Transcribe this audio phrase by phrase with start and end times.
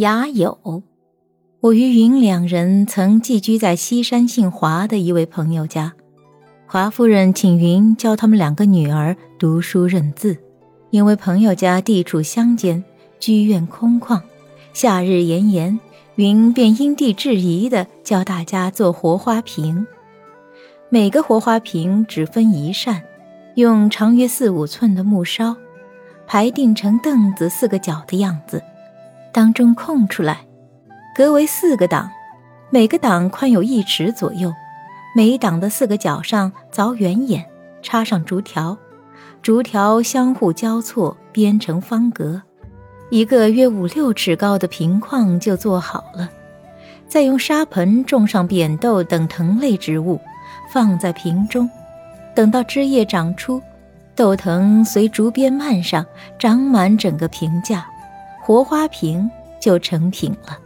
[0.00, 0.82] 雅友。
[1.60, 5.92] 我与云两人曾寄居在西山姓华的一位朋友家，
[6.66, 10.38] 华夫人请云教他们两个女儿读书认字，
[10.88, 12.82] 因为朋友家地处乡间，
[13.18, 14.22] 居院空旷，
[14.72, 15.78] 夏日炎炎，
[16.14, 19.86] 云便因地制宜地教大家做活花瓶。
[20.88, 23.02] 每个活花瓶只分一扇，
[23.56, 25.54] 用长约四五寸的木梢，
[26.26, 28.62] 排定成凳子四个角的样子，
[29.32, 30.38] 当中空出来。
[31.14, 32.10] 隔为四个档，
[32.70, 34.52] 每个档宽有一尺左右，
[35.14, 37.44] 每档的四个角上凿圆眼，
[37.82, 38.76] 插上竹条，
[39.42, 42.40] 竹条相互交错编成方格，
[43.10, 46.30] 一个约五六尺高的瓶框就做好了。
[47.08, 50.20] 再用沙盆种上扁豆等藤类植物，
[50.72, 51.68] 放在瓶中，
[52.36, 53.60] 等到枝叶长出，
[54.14, 56.06] 豆藤随竹编蔓上
[56.38, 57.84] 长满整个瓶架，
[58.50, 60.58] 活花瓶就成品了。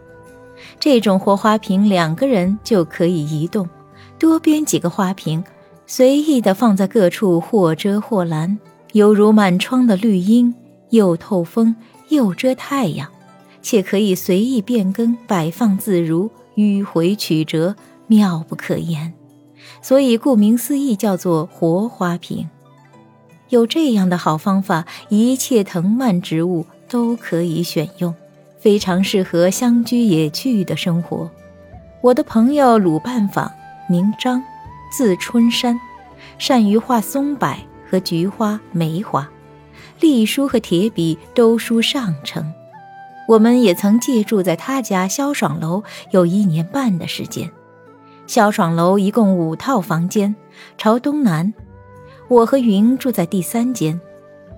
[0.80, 3.68] 这种活花瓶，两个人就可以移动，
[4.18, 5.44] 多编几个花瓶，
[5.86, 8.58] 随意的放在各处，或遮或拦，
[8.92, 10.54] 犹如满窗的绿荫，
[10.88, 11.76] 又透风
[12.08, 13.06] 又遮太阳，
[13.60, 19.12] 且可以随意变更，摆放自如，迂回曲折，妙不可言。
[19.82, 22.48] 所以顾名思义，叫做活花瓶。
[23.50, 28.14] 有这样的好方法，一切藤蔓植物都可以选用。
[28.58, 31.30] 非常适合乡居野趣的生活。
[32.00, 33.52] 我的朋友鲁半坊，
[33.90, 34.42] 名张，
[34.90, 35.78] 字春山，
[36.38, 37.54] 善于画松柏
[37.90, 39.28] 和菊花、梅花，
[40.00, 42.50] 隶书和铁笔都书上乘。
[43.28, 47.50] 我们也曾借住在他家萧爽楼有一年半的时间。
[48.26, 50.34] 萧爽楼一共五套房间，
[50.78, 51.52] 朝东南。
[52.28, 54.00] 我和云住在第三间。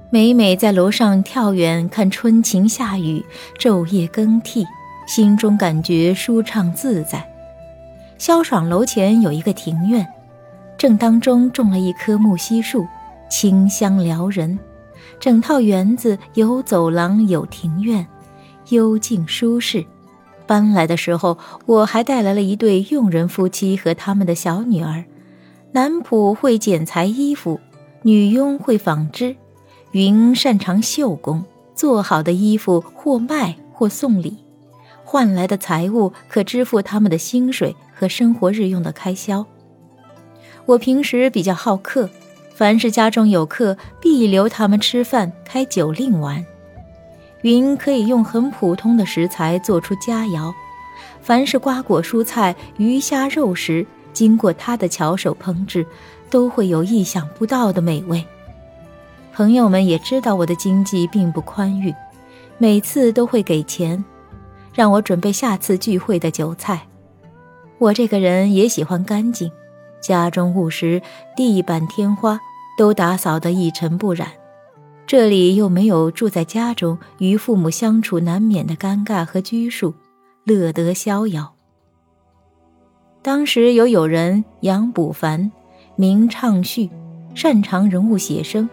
[0.09, 3.25] 每每在楼上跳远看春晴夏雨、
[3.59, 4.65] 昼夜更替，
[5.09, 7.28] 心中感觉舒畅自在。
[8.17, 10.06] 萧爽楼前有一个庭院，
[10.78, 12.87] 正当中种了一棵木樨树，
[13.28, 14.56] 清香撩人。
[15.19, 18.06] 整套园子有走廊有庭院，
[18.69, 19.84] 幽静舒适。
[20.47, 21.37] 搬来的时候，
[21.67, 25.05] 我还带来了一对佣人夫妻和他们的小女儿。
[25.73, 27.61] 男仆会剪裁衣服，
[28.03, 29.34] 女佣会纺织。
[29.96, 31.42] 云擅长绣工，
[31.74, 34.36] 做好的衣服或卖或送礼，
[35.06, 39.46] 换来的财物可支付他们的薪水和生活日用的开销。
[40.66, 42.10] 我平时比较好客，
[42.54, 46.44] 凡是家中有客，必留他们吃饭、开酒令玩。
[47.40, 50.52] 云可以用很普通的食材做出佳肴，
[51.22, 55.86] 凡是瓜果蔬菜、鱼虾肉食，经过他的巧手烹制，
[56.28, 58.22] 都会有意想不到的美味。
[59.36, 61.94] 朋友们也知道我的经济并不宽裕，
[62.56, 64.02] 每次都会给钱，
[64.72, 66.80] 让我准备下次聚会的酒菜。
[67.76, 69.52] 我这个人也喜欢干净，
[70.00, 71.02] 家中务实，
[71.36, 72.41] 地板天花
[72.78, 74.26] 都打扫得一尘不染。
[75.06, 79.92] 这里又没有住在家中与父母相处难免的尴尬和拘束，
[80.44, 81.52] 乐得逍遥。
[83.20, 85.52] 当时有友人杨补凡，
[85.94, 86.88] 名畅绪，
[87.34, 88.66] 擅长人物写生。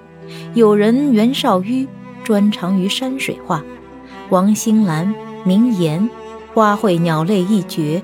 [0.54, 1.88] 有人袁绍纡
[2.24, 3.64] 专长于山水画，
[4.30, 5.14] 王兴兰
[5.44, 6.10] 名言，
[6.54, 8.02] 花卉鸟类一绝。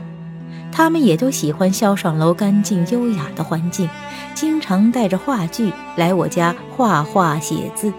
[0.72, 3.90] 他们也都喜欢萧爽楼干净优雅的环境，
[4.35, 7.91] 经常带着画具来我家画画写字。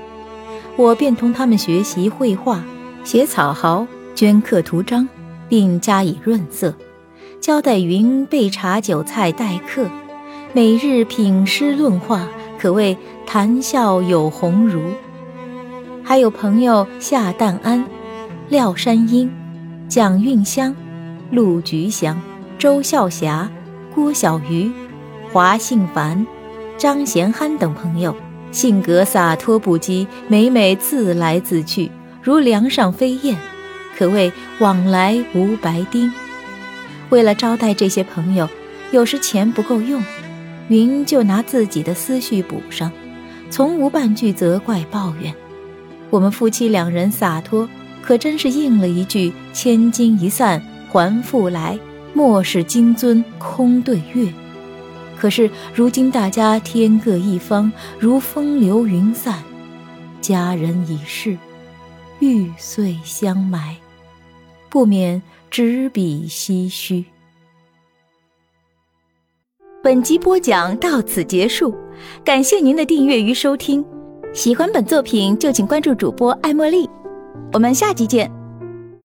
[0.76, 2.62] 我便同他们学习绘画、
[3.04, 5.08] 写草毫、镌刻图章，
[5.48, 6.74] 并加以润色，
[7.40, 9.88] 交代云备茶酒菜待客，
[10.52, 12.26] 每日品诗论画。
[12.58, 12.96] 可谓
[13.32, 14.82] 谈笑有鸿儒，
[16.02, 17.84] 还有朋友夏旦安、
[18.48, 19.32] 廖山鹰、
[19.88, 20.74] 蒋运香、
[21.30, 22.20] 陆菊香、
[22.58, 23.48] 周孝霞、
[23.94, 24.68] 郭小鱼、
[25.32, 26.26] 华信凡、
[26.76, 28.16] 张贤憨等朋友，
[28.50, 31.88] 性格洒脱不羁，每每自来自去，
[32.20, 33.36] 如梁上飞燕，
[33.96, 36.12] 可谓往来无白丁。
[37.10, 38.48] 为了招待这些朋友，
[38.90, 40.02] 有时钱不够用。
[40.66, 42.90] 云就拿自己的思绪补上，
[43.50, 45.34] 从无半句责怪抱怨。
[46.08, 47.68] 我们夫妻两人洒脱，
[48.00, 51.78] 可真是应了一句“千金一散还复来，
[52.14, 54.32] 莫使金樽空对月”。
[55.18, 59.42] 可是如今大家天各一方，如风流云散，
[60.20, 61.36] 佳人已逝，
[62.20, 63.76] 玉碎香埋，
[64.70, 65.20] 不免
[65.50, 67.04] 执笔唏嘘。
[69.82, 71.74] 本集播讲到此结束，
[72.22, 73.82] 感谢您的订阅与收听。
[74.34, 76.86] 喜欢本作品就请关注主播艾茉莉，
[77.54, 78.39] 我们下集见。